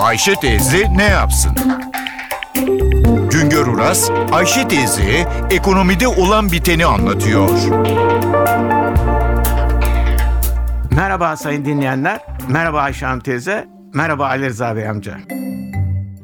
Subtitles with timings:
[0.00, 1.52] Ayşe teyze ne yapsın?
[3.30, 7.50] Güngör Uras, Ayşe teyze ekonomide olan biteni anlatıyor.
[10.90, 12.20] Merhaba sayın dinleyenler.
[12.48, 13.68] Merhaba Ayşe Hanım teyze.
[13.94, 15.16] Merhaba Ali Rıza Bey amca.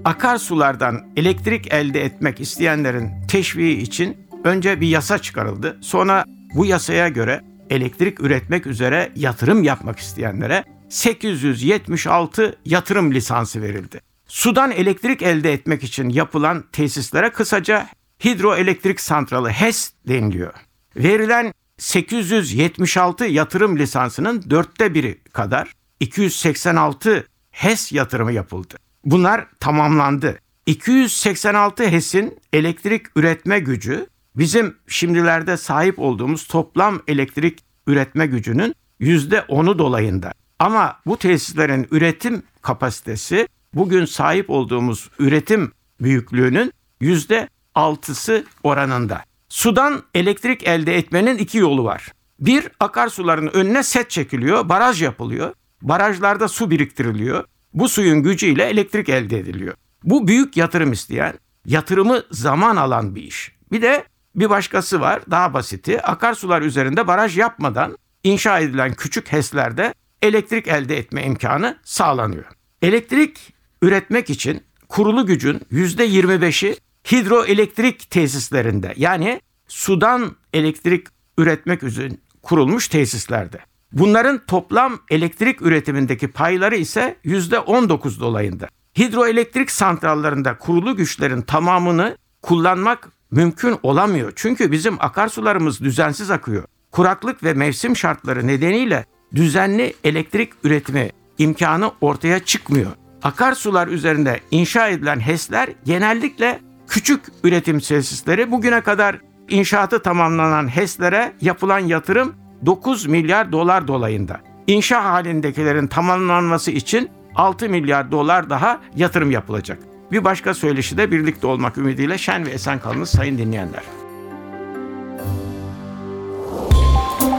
[0.05, 5.79] Akarsulardan elektrik elde etmek isteyenlerin teşviği için önce bir yasa çıkarıldı.
[5.81, 6.25] Sonra
[6.55, 7.41] bu yasaya göre
[7.71, 14.01] elektrik üretmek üzere yatırım yapmak isteyenlere 876 yatırım lisansı verildi.
[14.29, 17.89] Sudan elektrik elde etmek için yapılan tesislere kısaca
[18.25, 20.53] hidroelektrik santralı HES deniliyor.
[20.97, 28.75] Verilen 876 yatırım lisansının dörtte biri kadar 286 HES yatırımı yapıldı.
[29.05, 30.39] Bunlar tamamlandı.
[30.67, 34.07] 286 HES'in elektrik üretme gücü
[34.37, 40.33] bizim şimdilerde sahip olduğumuz toplam elektrik üretme gücünün yüzde onu dolayında.
[40.59, 49.25] Ama bu tesislerin üretim kapasitesi bugün sahip olduğumuz üretim büyüklüğünün yüzde altısı oranında.
[49.49, 52.13] Sudan elektrik elde etmenin iki yolu var.
[52.41, 55.55] Bir, akarsuların önüne set çekiliyor, baraj yapılıyor.
[55.83, 57.45] Barajlarda su biriktiriliyor.
[57.75, 59.75] Bu suyun gücüyle elektrik elde ediliyor.
[60.05, 61.35] Bu büyük yatırım isteyen,
[61.67, 63.53] yatırımı zaman alan bir iş.
[63.73, 64.05] Bir de
[64.35, 66.03] bir başkası var, daha basiti.
[66.03, 72.45] Akarsular üzerinde baraj yapmadan inşa edilen küçük HES'lerde elektrik elde etme imkanı sağlanıyor.
[72.83, 76.77] Elektrik üretmek için kurulu gücün %25'i
[77.13, 81.07] hidroelektrik tesislerinde yani sudan elektrik
[81.39, 82.11] üretmek üzere
[82.43, 83.59] kurulmuş tesislerde.
[83.93, 88.69] Bunların toplam elektrik üretimindeki payları ise %19 dolayında.
[88.99, 94.33] Hidroelektrik santrallarında kurulu güçlerin tamamını kullanmak mümkün olamıyor.
[94.37, 96.65] Çünkü bizim akarsularımız düzensiz akıyor.
[96.91, 99.07] Kuraklık ve mevsim şartları nedeniyle
[99.37, 102.91] düzenli elektrik üretimi imkanı ortaya çıkmıyor.
[103.23, 108.51] Akarsular üzerinde inşa edilen HES'ler genellikle küçük üretim tesisleri.
[108.51, 112.35] Bugüne kadar inşaatı tamamlanan HES'lere yapılan yatırım
[112.67, 114.41] 9 milyar dolar dolayında.
[114.67, 119.79] İnşa halindekilerin tamamlanması için 6 milyar dolar daha yatırım yapılacak.
[120.13, 124.06] Bir başka söyleşi de birlikte olmak ümidiyle şen ve esen kalınız sayın dinleyenler.